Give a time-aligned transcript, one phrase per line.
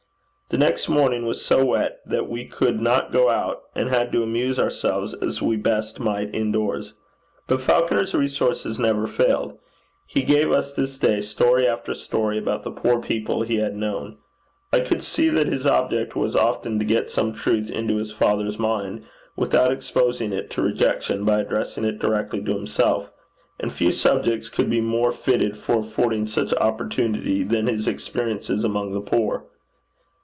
[0.49, 4.21] The next morning was so wet that we could not go out, and had to
[4.21, 6.91] amuse ourselves as we best might in doors.
[7.47, 9.57] But Falconer's resources never failed.
[10.05, 14.17] He gave us this day story after story about the poor people he had known.
[14.73, 18.59] I could see that his object was often to get some truth into his father's
[18.59, 19.05] mind
[19.37, 23.09] without exposing it to rejection by addressing it directly to himself;
[23.57, 28.91] and few subjects could be more fitted for affording such opportunity than his experiences among
[28.91, 29.45] the poor.